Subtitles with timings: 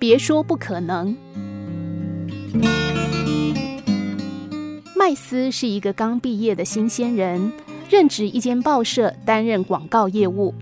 [0.00, 1.14] 别说不可能。
[4.96, 7.52] 麦斯是一个刚毕业的新鲜人，
[7.90, 10.54] 任职一间报社，担任广告业务。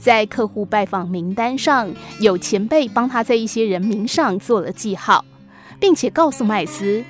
[0.00, 5.24] 在客户拜访名单上，有前辈帮他在一些人名上做了记号，
[5.78, 7.04] 并且告诉麦斯：“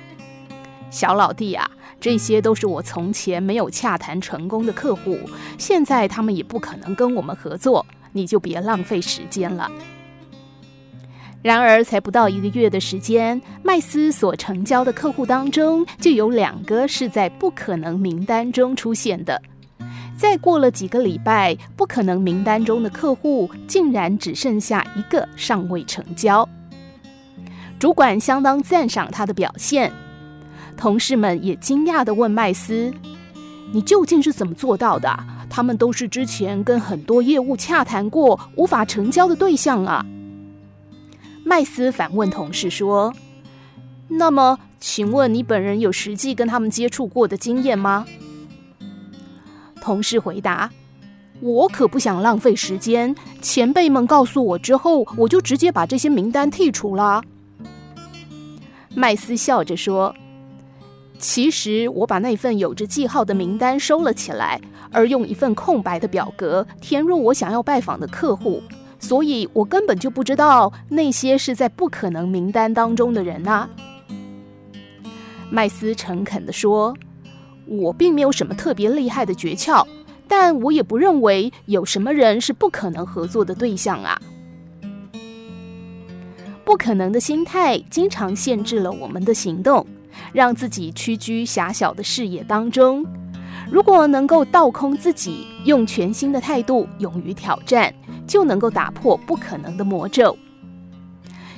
[0.91, 1.67] 小老弟啊，
[1.99, 5.17] 这些都是我从前没有洽谈成功的客户，
[5.57, 9.67] 现在他们也不可能跟我们合作，你就别浪费时间了。”
[11.41, 19.41] 然而，才不到一个月的时间，麦斯所成交的客户当中，就有两个是在不可能名单中出现的。
[20.15, 26.47] 再过了几个礼拜，不可能名单中的客户竟然只剩下一个尚未成交。
[27.79, 29.91] 主管相当赞赏他的表现，
[30.77, 32.93] 同事们也惊讶地问麦斯
[33.73, 35.11] ：“你究竟是怎么做到的？
[35.49, 40.05] 他们都是之前跟很多业务洽谈过，无法成交的对象啊。”
[41.43, 43.13] 麦斯反问同事说
[44.07, 48.05] ：“那么，请问你本人有实际跟他们接触过的经验吗？”
[49.81, 50.71] 同事回答
[51.41, 57.23] ：“我可不想浪费时间，前辈们告诉我之后，我就直接把这些名单剔除了。”
[58.93, 60.13] 麦斯笑着说
[61.17, 68.61] ：“其实我把那份有着记号的名单收了起来，而用一份空白的表格填入我想要拜访的客户。”
[69.01, 73.69] 所以我根本就不知道那些是在不可能名单当中的人啊。
[75.49, 76.95] 麦斯诚恳地说
[77.67, 79.85] ：“我并没有什么特别厉害的诀窍，
[80.27, 84.21] 但我也不认为有什么人是不可能合作的对象啊。
[86.63, 89.85] 不可能的心态经常限制了我们的行动，
[90.31, 93.05] 让自己屈居狭小的视野当中。
[93.71, 97.91] 如果能够倒空自己，用全新的态度勇于挑战。”
[98.27, 100.37] 就能够打破不可能的魔咒。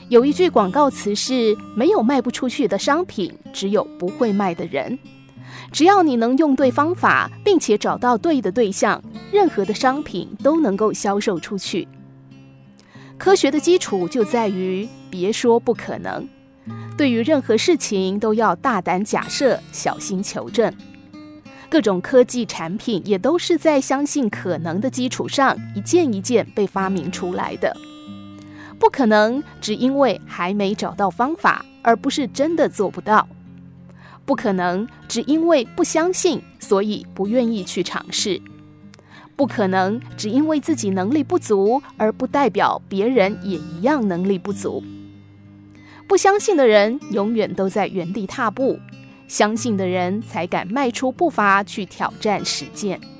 [0.09, 4.97] 有一句广告词是：“没有卖不出去的商品，只有不会卖的人。”
[5.71, 8.99] 只要你能用对方法，并且找到对的对象，
[9.31, 11.87] 任何的商品都能够销售出去。
[13.19, 16.27] 科学的基础就在于别说不可能。
[16.97, 20.73] 对于任何事情，都要大胆假设，小心求证。
[21.73, 27.75] 各种科技产品也都是在相信可能的基础上，一件一件被发明出来的。
[28.77, 33.27] 不可能只因为还没找到方法，而不是真的做不到。
[34.23, 38.39] 不可能只因为不相信，所以不愿意去尝试。
[39.35, 44.83] 不可能只因为自己能力不足，而不代表别人也一样能力不足。
[46.07, 48.77] 不相信的人永远都在原地踏步。
[49.27, 53.12] 相信的人才敢迈出步伐去挑战实践。